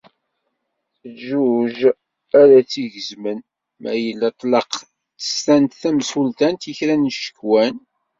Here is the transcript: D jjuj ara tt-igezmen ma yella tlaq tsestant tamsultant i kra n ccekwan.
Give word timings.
D 1.13 1.13
jjuj 1.21 1.77
ara 2.41 2.57
tt-igezmen 2.61 3.39
ma 3.81 3.91
yella 4.03 4.29
tlaq 4.39 4.71
tsestant 5.19 5.77
tamsultant 5.81 6.69
i 6.71 6.73
kra 6.77 6.95
n 6.97 7.13
ccekwan. 7.15 7.75